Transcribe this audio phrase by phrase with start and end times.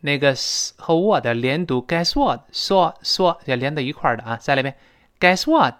[0.00, 0.34] 那个
[0.76, 2.40] 和 what 连读，Guess what？
[2.52, 4.76] 说说要连到一块儿的啊，再来一遍
[5.20, 5.74] ，Guess what？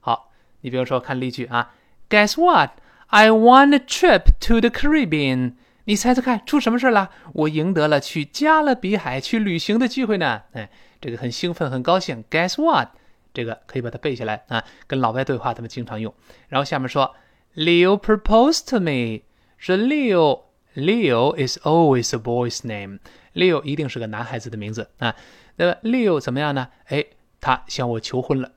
[0.00, 1.74] 好，你比如说看例句啊
[2.08, 5.54] ，Guess what？I won a trip to the Caribbean。
[5.84, 7.10] 你猜猜看，出什么事了？
[7.32, 10.42] 我赢得了去加勒比海去旅行的机会呢。
[10.52, 10.70] 哎，
[11.00, 12.22] 这个很兴奋，很高兴。
[12.30, 12.90] Guess what？
[13.32, 16.12] 这个可以把它背下来啊，跟老外对话他们经常用。
[16.48, 17.14] 然后下面说
[17.54, 19.22] ，Leo proposed to me，
[19.58, 25.14] 说 Leo，Leo is always a boy's name，Leo 一定是个男孩子的名字啊。
[25.56, 26.68] 那么 Leo 怎么样呢？
[26.86, 27.04] 哎，
[27.40, 28.52] 他向我求婚了。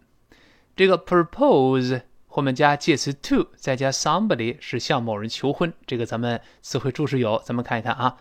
[0.75, 5.71] 这个 propose 后面加介词 to，再加 somebody 是向某人求婚。
[5.85, 8.17] 这个咱们词汇注释有，咱们看一看啊。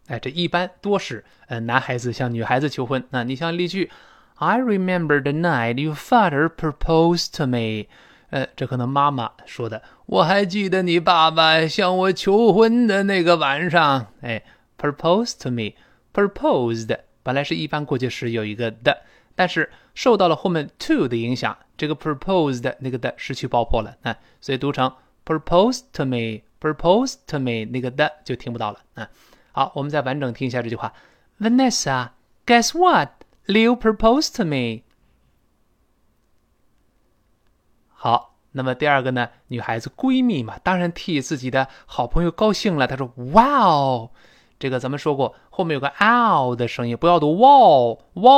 [0.06, 3.04] 哎，这一般多是呃男孩子向女孩子求婚。
[3.10, 3.88] 那你像例句，
[4.34, 7.86] I remember the night your father proposed to me。
[8.29, 9.81] 呃，这可能妈妈说的。
[10.05, 14.07] 我还记得你爸爸向我求婚的那个晚上。
[14.21, 14.43] 哎
[14.77, 19.03] ，propose to me，proposed 本来是一般过去时有一个的，
[19.35, 24.93] 但是受到了后面 to 的影响，这个 proposed 那个的失去爆破了啊，所以读成
[25.25, 29.09] propose to me，propose to me 那个的就听不到了啊。
[29.51, 30.93] 好，我们再完整听一下这句话
[31.39, 34.83] ：Vanessa，guess what？Leo proposed to me。
[38.07, 39.27] 好，那么第二个呢？
[39.49, 42.87] 女孩子闺蜜嘛，当然替自己的好朋友高兴了。
[42.87, 44.11] 她说：“哇哦，
[44.57, 47.49] 这个咱们说过，后面有个 ow 的声音，不要读哇
[48.13, 48.31] 哇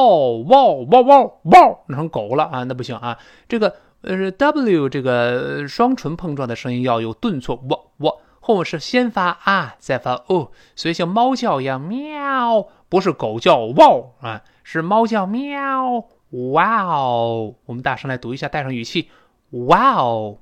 [0.48, 3.20] 哇哇哇哇，那成狗了啊，那不行啊。
[3.48, 13.86] 这个呃 w 这个双唇碰撞的声音要有顿挫，哇哇，后面是先发啊，再发哦，所以像猫叫一样喵，不是狗叫哇
[14.22, 16.06] 啊，是猫叫喵
[16.54, 17.54] 哇哦。
[17.68, 19.12] 我们大声来读一下，带上语气。
[19.52, 20.38] Wow，wow，，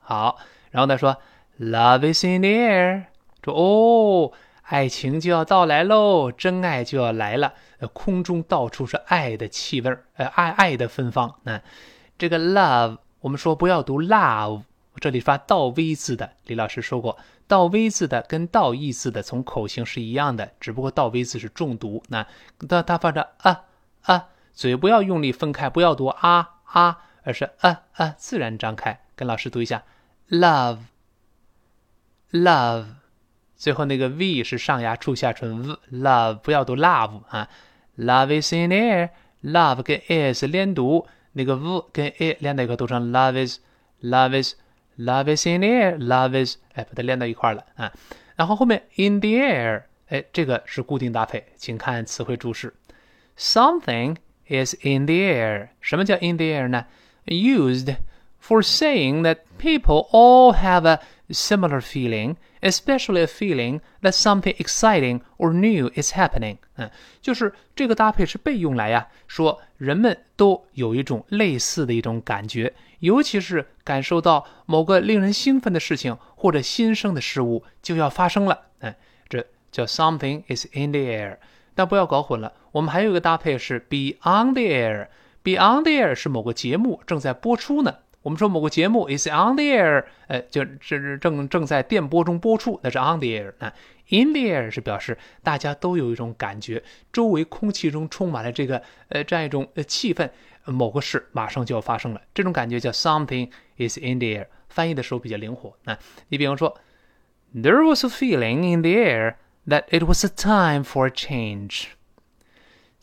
[0.00, 0.38] 好，
[0.72, 1.16] 然后他说
[1.60, 3.04] ，Love is in the air，
[3.44, 11.32] 说哦，爱情就要到来喽，真爱就要来了，呃，空中到处是爱的气味儿，呃，爱爱的芬芳。
[11.44, 11.62] 那
[12.18, 14.62] 这个 love，我们说不要读 love，
[14.96, 17.16] 这里发倒 v 字的，李老师说过，
[17.46, 22.02] 倒 v 字的跟倒 e 字的从口型是一样的，只不过倒 v 字是重读。
[22.08, 22.26] 那
[22.68, 23.66] 它它发着啊
[24.02, 24.30] 啊。
[24.56, 28.98] 嘴不要用力分开，不要读啊啊，而是啊啊自然张开。
[29.14, 29.84] 跟老师读一下
[30.30, 30.78] ，love，love，
[33.54, 37.50] 最后那个 v 是上牙触下唇，love 不要读 love 啊
[37.98, 45.60] ，love is in air，love 跟 is 连读，那个 v 跟 a 连到一块读成 love is，love is，love is in
[45.60, 47.92] air，love is，哎，把它连到一块了啊。
[48.36, 52.74] 然后后面 in the air，哎，这个是固定搭配，请看词汇注释
[53.36, 54.16] ，something。
[54.47, 55.69] is in the air.
[55.79, 56.85] 什么叫 in the air 呢？
[57.25, 57.95] Used
[58.41, 60.99] for saying that people all have a
[61.29, 66.57] similar feeling, especially a feeling that something exciting or new is happening。
[66.75, 66.89] 嗯，
[67.21, 78.59] 就是这个搭配是被用来呀，说人们都有一种类似的一种感觉，尤其是感受到某个令人兴奋的事情或者新生的事物就要发生了。
[78.79, 78.93] 嗯，
[79.29, 81.37] 这叫 something is in the air。
[81.73, 85.08] 但不要搞混了， 我们还有一个搭配是 be on the air。
[85.42, 87.96] be on the air 是某个节目正在播出呢。
[88.20, 93.50] 我们说某个节目 is on the air，呃，就是正正在电波中播出，那是 on the air。
[93.60, 93.72] 那
[94.08, 100.28] in the air 是表示大家都有一种感觉，周围空气中充满了这个呃这样一种呃气氛，
[100.66, 102.20] 某个事马上就要发生了。
[102.34, 103.48] 这种感觉叫 something
[103.78, 104.46] is in the air。
[104.68, 105.74] 翻译的时候比较灵活。
[105.84, 105.96] 那
[106.28, 106.76] 你比方说
[107.54, 109.36] ，There was a feeling in the air
[109.66, 111.84] that it was a time for change，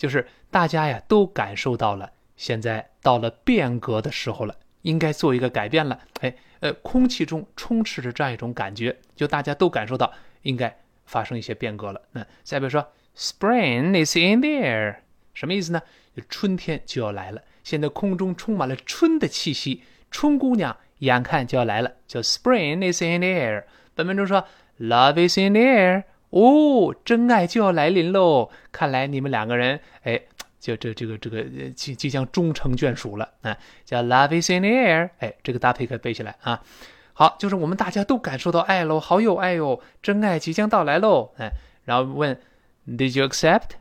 [0.04, 2.12] 就是大家呀都感受到了。
[2.36, 5.98] 现在到了变革的时候了，应该做一个改变了。
[6.20, 10.12] 哎，呃，空气中充斥着这样一种感觉，就大家都感受到
[10.42, 12.02] 应该发生一些变革了。
[12.12, 12.86] 那再比如说
[13.16, 14.98] ，Spring is in the air，
[15.34, 15.82] 什么意思呢？
[16.14, 17.42] 就春天就要来了。
[17.64, 23.64] 现在空中充满了春的气息，春姑娘眼看就要来了，叫 Spring is in the air。
[23.96, 24.46] 本文中说
[24.80, 26.04] ，Love is in the air，
[26.34, 28.50] 哦，真爱就要来临喽。
[28.72, 30.22] 看来你们两个人，哎。
[30.64, 31.44] 就这这个这个
[31.76, 36.64] 即即将终成眷属了啊，叫 Love is in the air，哎，这个搭配可以背起来啊。
[37.12, 41.52] 好，就是我们大家都感受到爱喽，好有爱哟，真爱即将到来喽，哎，
[41.84, 42.40] 然后问
[42.88, 43.72] Did you accept？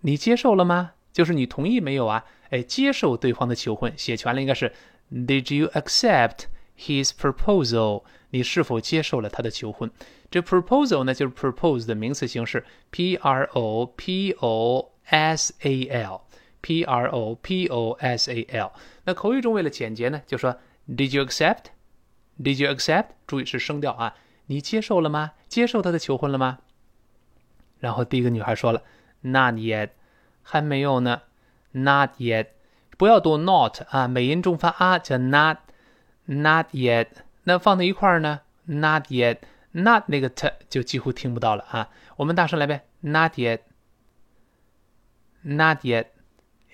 [0.00, 0.92] 你接受了吗？
[1.10, 2.26] 就是你同意没有啊？
[2.50, 4.70] 哎，接受对方的求婚，写全了应该是
[5.10, 6.40] Did you accept
[6.78, 8.02] his proposal？
[8.36, 9.90] 你是否接受了他的求婚？
[10.30, 16.20] 这 proposal 呢，就是 propose 的名词形式，P R O P O S A L。
[16.60, 18.72] P R O P O S A L。
[19.04, 21.66] 那口语中为了简洁呢，就说 Did you accept?
[22.38, 23.06] Did you accept?
[23.26, 24.14] 注意是声调啊，
[24.46, 25.32] 你接受了吗？
[25.48, 26.58] 接受他的求婚了吗？
[27.78, 28.82] 然后第一个女孩说了
[29.22, 29.90] ，Not yet，
[30.42, 31.22] 还没有呢。
[31.70, 32.48] Not yet，
[32.98, 37.06] 不要读 not 啊，美音重发啊，叫 not，not yet。
[37.48, 41.88] 那放在一块儿呢，not yet，not 那个 t 就几乎听不到了啊。
[42.16, 43.68] 我们大声来呗，Not yet，not
[45.84, 46.06] yet。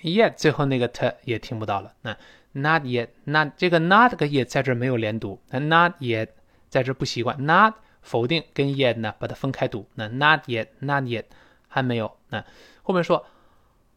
[0.03, 1.93] yet 最后那个 t 也听不到了。
[2.01, 2.17] 那
[2.53, 5.39] not yet，not 这个 not 跟 yet 在这没有连读。
[5.51, 6.29] 那 not yet
[6.71, 9.87] 在这不习惯，not 否定跟 yet 呢把它分开读。
[9.97, 11.25] 那 not yet，not yet
[11.69, 12.17] 还没有。
[12.31, 12.43] 那
[12.83, 13.27] 后面说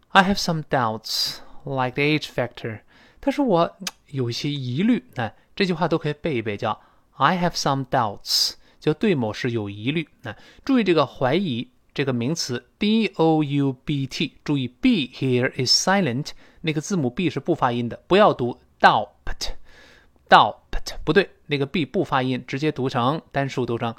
[0.09, 2.81] I have some doubts like the age factor。
[3.21, 5.05] 他说我有一些疑虑。
[5.15, 6.81] 那这句话都可以背一背，叫
[7.13, 10.09] I have some doubts，就对某事有疑虑。
[10.23, 11.69] 那注意这个怀疑。
[11.95, 20.57] 这个名词 d o u b t，注意 b here is silent，那个字母 b 是不发音的，不要读 doubt，doubt
[21.05, 23.95] 不对，那个 b 不发音，直接读成单数读成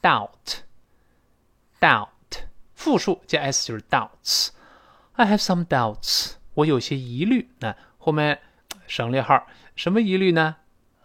[0.00, 2.06] doubt，doubt，
[2.72, 4.50] 复数加 s 就是 doubts。
[5.14, 7.50] I have some doubts，我有些疑虑。
[7.58, 8.38] 那后面
[8.86, 10.54] 省略号，什么疑虑呢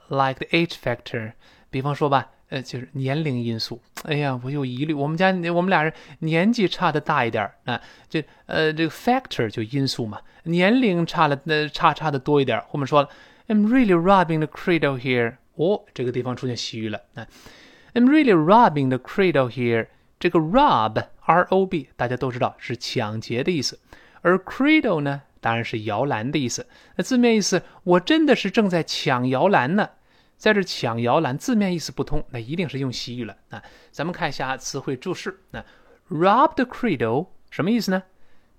[0.10, 1.34] ？Like the age factor，
[1.70, 2.32] 比方说吧。
[2.50, 3.82] 呃，就是年龄因素。
[4.04, 4.94] 哎呀，我有疑虑。
[4.94, 12.62] 我们家我们俩人年纪差的大一点啊，这呃这个 factor 就因素嘛，年龄差了那差差的多一点。
[12.68, 13.10] 后面说了
[13.48, 15.38] ，I'm really robbing the cradle here。
[15.56, 17.26] 哦，这个地方出现习语了啊
[17.96, 19.88] ，I'm really robbing the cradle here。
[20.20, 23.80] 这个 rob，r o b，大家都知道是抢劫的意思，
[24.22, 26.66] 而 cradle 呢，当然是摇篮的意思。
[26.96, 29.88] 那字面意思，我真的是正在抢摇篮呢。
[30.38, 33.62] 在这抢摇篮，字面意思不通，那一定是用习语了啊！
[33.92, 35.42] 咱们看一下词汇注释。
[35.52, 35.64] 那
[36.10, 38.02] rob the cradle 什么意思呢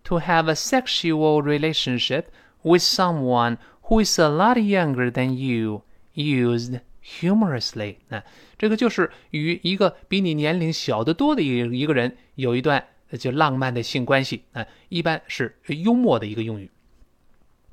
[0.04, 2.26] ？To have a sexual relationship
[2.62, 3.56] with someone
[3.88, 5.82] who is a lot younger than you,
[6.14, 7.96] used humorously。
[8.10, 8.22] 那
[8.56, 12.86] 这个就是与一个比你年龄小得多的一一个人有一段
[13.18, 16.70] 就浪漫的性关系啊，一般是幽默的一个用语。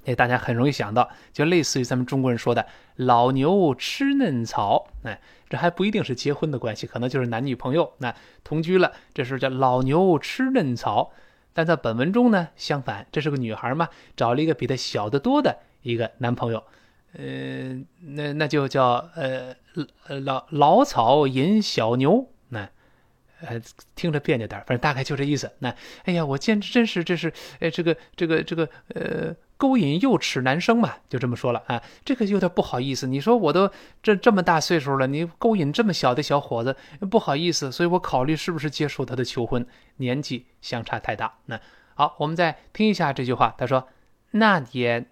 [0.06, 2.66] 哎，大家很容易想到，就类似于咱们中国人说的
[2.98, 4.88] “老牛吃嫩草”。
[5.04, 11.14] 哎，这还不一定是结婚的关系，可能就是男女朋友那同居了，这时候叫“老牛吃嫩草”。
[11.56, 16.64] 但在本文中呢，相反，这是个女孩嘛，找了一个比她小得多的一个男朋友。
[17.18, 19.56] 呃，那那就叫呃
[20.20, 22.28] 老老草引小牛。
[22.50, 22.68] 那
[23.42, 23.62] 呃
[23.96, 25.52] 听着别扭点，反正大概就这意思。
[25.60, 29.34] 那哎呀，我见真是这是哎这个这个这个呃。
[29.58, 33.08] 勾引幼齿男生嘛，就这么说了啊，这个有点不好意思。
[33.08, 33.70] 你说我都
[34.02, 36.76] 这这么大岁数了，你勾引这么小的小伙子，
[37.10, 39.66] 不好意思，所以我考虑是不是接受他的求婚，
[39.98, 41.34] 年纪相差太大。
[41.46, 41.60] 那
[41.96, 43.88] 好，我们再听一下这句话，他说
[44.32, 45.06] 那也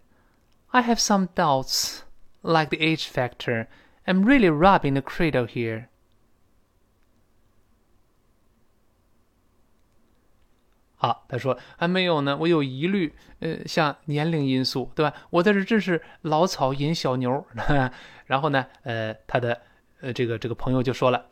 [0.71, 1.99] I have some doubts,
[2.41, 3.67] like the age factor.
[4.05, 5.90] I'm really robbing the cradle here.”
[11.01, 15.11] 好，他说还没有呢，我有疑虑，呃，像年龄因素，对吧？
[15.31, 17.43] 我在这真是老草引小牛。
[18.27, 19.59] 然后呢，呃，他的
[20.01, 21.25] 呃这个这个朋友就说了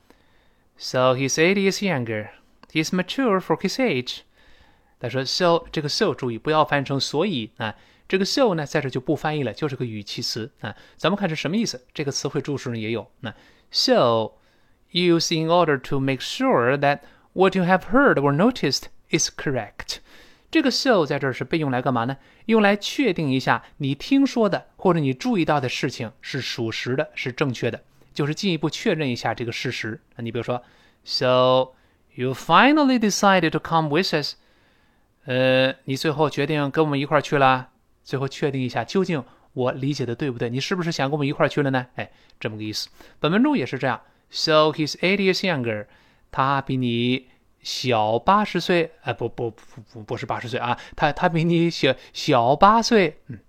[0.75, 2.29] ，So he's eight years younger.
[2.71, 4.21] He's mature for his age.
[4.99, 7.75] 他说，so 这个 so 注意不要翻译成所以啊，
[8.07, 10.75] 这个 so 呢在这就不翻译了，就是个语气词啊。
[10.97, 11.85] 咱们看是什么意思？
[11.93, 13.07] 这个词汇注释呢也有。
[13.19, 13.31] 那
[13.69, 14.31] so
[14.91, 17.01] use in order to make sure that
[17.33, 18.85] what you have heard or noticed.
[19.11, 19.97] Is correct。
[20.51, 22.17] 这个 so 在这儿是被用来干嘛呢？
[22.47, 27.83] 用来确定一下你听说的或者你注意到的事情是属实的，是正确的，
[28.15, 30.01] 就是进一步确认一下这个事实。
[30.15, 30.63] 那你比如说
[31.03, 31.73] ，So
[32.15, 34.37] you finally decided to come with us。
[35.25, 37.69] 呃，你最后决定跟我们一块儿去了，
[38.03, 39.23] 最后确定一下究竟
[39.53, 40.49] 我理解的对不对？
[40.49, 41.85] 你是不是想跟我们一块儿去了呢？
[41.93, 42.89] 哎，这么个意思。
[43.19, 44.01] 本文中也是这样。
[44.31, 45.85] So he's eight years younger。
[46.31, 47.27] 他比你。
[47.61, 53.39] 小八十岁，哎，不不不不不是八十岁啊，他他比你小小八岁，嗯，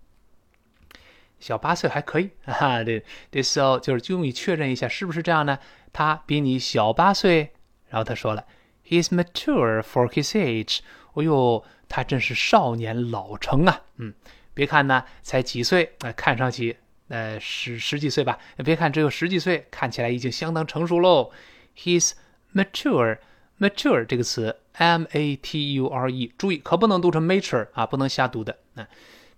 [1.39, 2.83] 小八岁还可以啊。
[2.83, 5.59] 这这时候就是就用于确认一下是不是这样呢？
[5.93, 7.53] 他比你小八岁，
[7.89, 8.45] 然后他说了
[8.87, 10.81] ，He's mature for his age。
[11.15, 13.83] 哎呦，他真是少年老成啊。
[13.97, 14.13] 嗯，
[14.55, 16.77] 别看呢才几岁，呃，看上去
[17.09, 18.39] 呃十十几岁吧。
[18.65, 21.31] 别看只有十几岁，看起来已经相当成熟喽。
[21.77, 22.13] He's
[22.53, 23.19] mature。
[23.61, 28.57] Mature 这个词，m a t u r e，注意可不能读成 mature 啊，不能瞎读的。
[28.75, 28.89] 啊，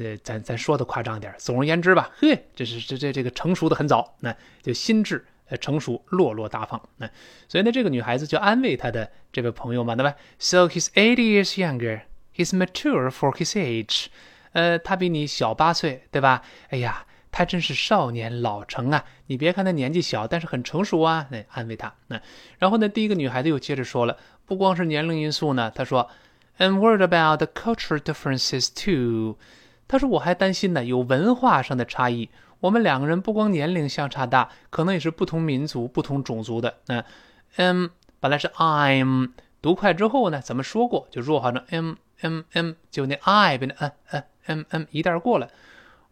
[0.00, 5.24] 呃，咱咱说的夸张点，总而言之吧，嘿，这是这这这个成熟的很早，那就心智。
[5.48, 7.10] 呃成熟落落大方，那
[7.48, 12.02] 所以呢，这个女孩子就安慰她的这位朋友嘛，对吧？So he's eighty years younger.
[12.34, 14.06] He's mature for his age.
[14.52, 16.42] 呃，他比你小八岁，对吧？
[16.70, 19.04] 哎呀，他真是少年老成啊！
[19.26, 21.26] 你别看他年纪小，但是很成熟啊。
[21.30, 21.92] 那安慰他。
[22.08, 22.20] 那
[22.58, 26.10] 然后呢，第一个女孩子又接着说了，不光是年龄因素呢，她说
[26.58, 29.38] ，I'm worried about the cultural differences too.
[29.88, 32.30] 她说我还担心呢，有文化上的差异。
[32.62, 36.74] 我们两个人不光年龄相差大，可能也是不同民族、不同种族的。
[36.86, 37.02] 嗯
[37.56, 37.90] 嗯，
[38.20, 45.48] 本来是 I'm 读快之后呢，咱们说过就弱化成 m m m，就那 I 变成 m m m 一带过了。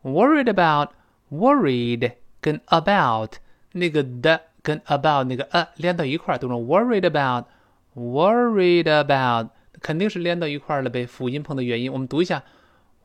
[0.02, 0.90] Worried about
[1.30, 3.34] worried 跟 about
[3.72, 7.44] 那个的跟 about 那个 a 连到一块儿，读成 worried about
[7.94, 11.06] worried about，肯定是连到一块儿了呗。
[11.06, 12.42] 辅音碰的原因，我们读一下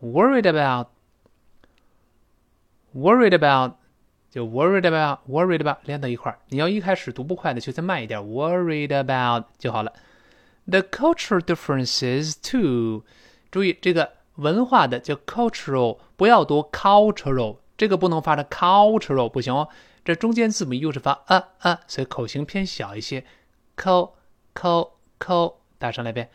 [0.01, 0.87] worried about。
[2.95, 3.73] Worried about，
[4.29, 6.39] 就 worried about，worried about 连到一块儿。
[6.47, 9.91] 你要一开始读不快的，就再慢一点，worried about 就好了。
[10.65, 13.03] The cultural differences too，
[13.51, 19.67] 注意这个文化的叫 cultural，不要读 cultural，这个不能发成 cultural，不行哦。
[20.05, 23.25] 这中间字母又是发啊啊，所以口型偏小一些。
[23.75, 24.11] cul
[24.53, 26.31] cul cul，打上来呗。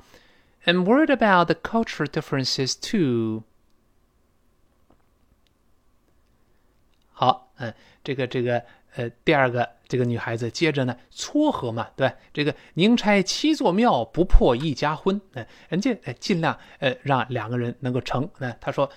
[0.66, 3.44] I'm worried about the cultural differences too。
[7.12, 8.64] 好，嗯，这个这个
[8.96, 12.14] 呃，第二个这个女孩子接着呢撮合嘛，对？
[12.34, 15.20] 这个宁拆七座庙，不破一家婚。
[15.34, 18.30] 嗯，人家呃尽量呃让两个人能够成。
[18.40, 18.90] 那他说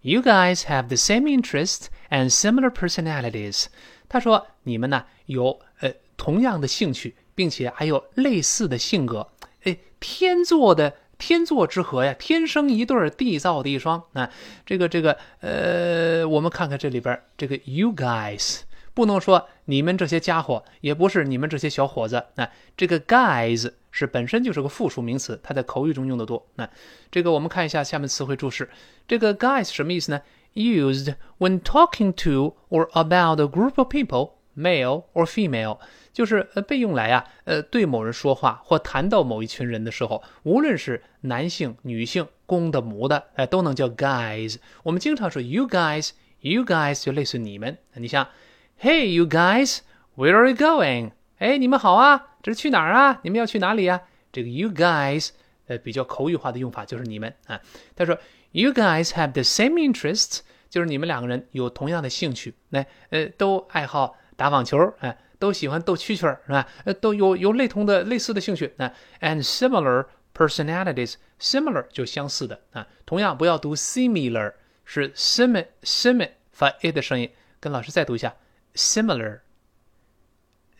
[0.00, 3.66] ，You guys have the same interests and similar personalities。
[4.08, 9.28] 他说你们呢有呃同样的兴趣，并且还有类似的性格。
[9.62, 10.94] 哎，天作的。
[11.22, 14.30] 天作之合呀，天生一对儿，地造的一双啊！
[14.64, 18.60] 这个这个呃，我们看看这里边这个 you guys，
[18.94, 22.48] 不能说你们这些家伙，也不是你们这些小伙子啊。
[22.74, 26.46] 这个 guys 是本身就是个复数名词，它在口语中用的多。
[26.54, 26.66] 那
[27.10, 28.70] 这个我们看一下下面词汇注释，
[29.06, 30.22] 这个 guys 什么意思呢
[30.54, 35.78] ？Used when talking to or about a group of people, male or female.
[36.12, 44.56] 就是呃被用来啊呃对某人说话或谈到某一群人的时候，无论是男性、女性、公的、母的，哎都能叫 guys。
[44.82, 47.78] 我们经常说 you guys，you guys 就类似你们。
[47.94, 48.26] 你像
[48.80, 51.12] ，Hey you guys，where are you going？
[51.38, 53.20] 哎你们好啊，这是去哪儿啊？
[53.22, 54.02] 你们要去哪里呀？
[54.32, 55.30] 这个 you guys，
[55.68, 57.60] 呃比较口语化的用法就是你们啊。
[57.94, 58.18] 他说
[58.50, 65.18] you guys have the same interests，就是你们两个人有同样的兴趣，那呃都爱好打网球，哎。
[65.40, 66.68] 都喜欢斗蛐蛐儿是吧？
[66.84, 68.92] 呃，都有有类同的类似的兴趣啊。
[69.20, 70.04] And similar
[70.34, 72.86] personalities，similar 就相似的啊。
[73.06, 74.52] 同样不要读 similar，
[74.84, 77.32] 是 sim sim 发 a 的声音。
[77.58, 78.36] 跟老师再读一下
[78.74, 79.40] similar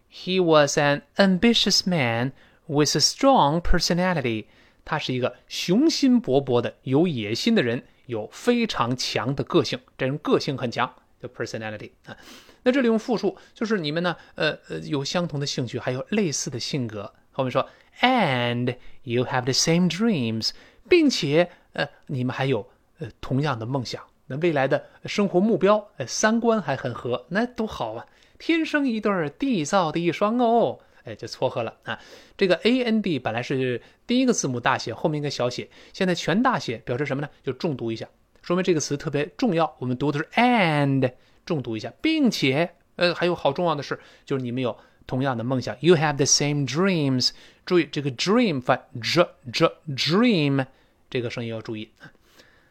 [0.09, 2.31] ，He was an ambitious man。
[2.67, 4.45] With a strong personality，
[4.85, 9.79] 他是一个雄心勃勃的、有野心的人，有非常强的个性。
[9.97, 12.15] 这人个性很强，叫 personality 啊。
[12.61, 17.11] 那这里用复数，就是你们呢，呃呃，有相同的兴趣，还有类似的性格。
[17.31, 17.67] 后面说
[18.01, 20.51] ，and you have the same dreams，
[20.87, 24.01] 并且呃，你们还有呃同样的梦想。
[24.27, 28.05] 那未来的生活目标，呃，三观还很合，那多好啊！
[28.39, 30.79] 天生一对儿，地造的一双哦。
[31.05, 31.97] 哎，就撮合了啊！
[32.37, 37.29] 这个 a n d 本来是第一个字母大写，后面应该小写，现在全大写，表示什么呢？
[37.41, 38.07] 就重读一下，
[38.41, 39.75] 说明这个词特别重要。
[39.79, 41.13] 我们读的是 and，
[41.45, 47.29] 重读一下，并且呃，还有好重要的事，就是你们有同样的梦想，you have the same dreams。
[47.65, 50.65] 注意这个 dream 发 j j dream，
[51.09, 51.89] 这个声音要注意。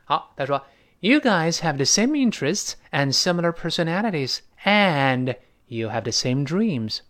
[0.04, 0.62] 好，他说
[1.00, 5.34] ，you guys have the same interests and similar personalities，and
[5.68, 7.00] you have the same dreams。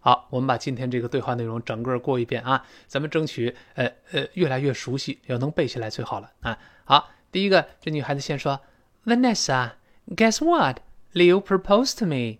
[0.00, 6.58] 好，我们把今天这个对话内容整个过一遍啊，咱们争取呃呃越来越熟悉，要能背下来最好了啊。
[6.84, 8.60] 好，第一个，这女孩子先说
[9.06, 12.36] ：“Vanessa，guess what？Leo proposed to me。”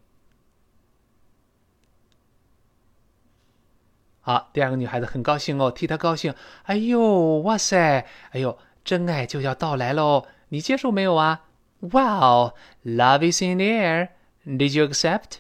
[4.21, 6.35] 好，第二个女孩子很高兴哦，替他高兴。
[6.65, 11.44] 哎呦，哇塞，哎呦，真爱就要到来喽，你接受没有啊
[11.85, 14.09] ？Wow，love is in the air。
[14.47, 15.39] Did you accept？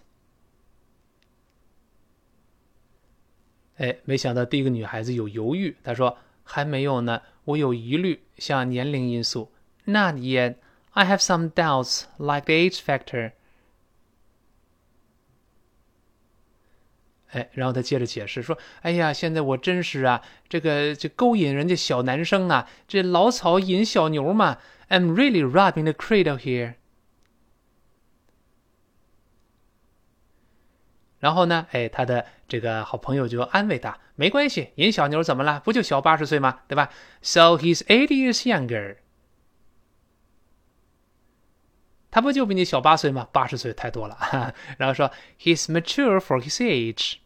[3.76, 9.50] 哎，没想到第一个女孩子有犹豫，她说还没有呢，我有疑虑，像年龄因素。
[9.84, 10.56] Not yet.
[10.90, 13.32] I have some doubts, like the age factor.
[17.30, 24.58] 哎，然后他接着解释说：“哎呀，现在我真是啊，这个这勾引人家小男生啊，这老草引小牛嘛。
[24.89, 26.75] I'm really rubbing the cradle here.”
[31.19, 35.59] 然后呢，哎，他的这个好朋友就安慰他，没关系，人小牛怎么了？
[35.59, 36.61] 不就小八十岁吗？
[36.67, 36.89] 对吧？
[37.21, 38.97] So he's eight years younger。
[42.09, 43.27] 他不就比你小八岁吗？
[43.31, 44.55] 八十岁太多了。
[44.77, 47.17] 然后说，He's mature for his age。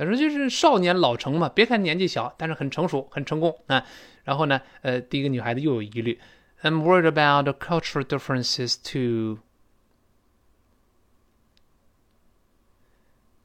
[0.00, 3.84] 他说就是少年老成嘛，别看年纪小，但是很成熟，很成功啊。
[4.24, 6.18] 然后呢，呃，第一个女孩子又有疑虑
[6.62, 9.40] ，I'm worried about the cultural differences too。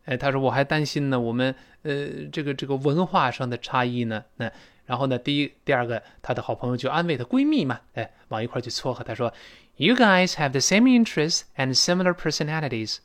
[0.06, 4.52] 哎，他说我还担心呢，我们呃这个这个文化上的差异呢，那。
[4.88, 9.04] 然后呢，第一、第二个，她的好朋友就安慰她闺蜜嘛，哎，往一块去撮合。
[9.04, 9.34] 她说
[9.78, 13.00] ：“You guys have the same interests and similar personalities。”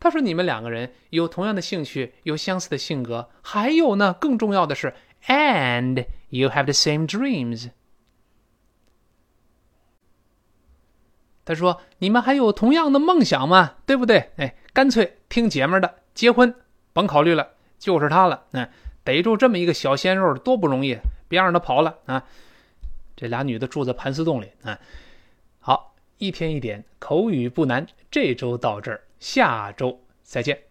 [0.00, 4.94] 他说：“你们两个人有同样的兴趣，有相似的性格，还有呢，更重要的是
[5.26, 7.70] ，and you have the same dreams。”
[11.44, 13.76] 他说：“你们还有同样的梦想吗？
[13.86, 14.30] 对不对？
[14.36, 16.54] 哎，干脆听姐们的，结婚
[16.92, 18.68] 甭考虑了。”就是他了，嗯，
[19.04, 22.24] 逮住这么一个小鲜肉多不容易，别让他跑了啊！
[23.14, 24.76] 这俩女的住在盘丝洞里啊。
[25.60, 30.62] 好，一天一点口语不难，这周到这儿，下周再见。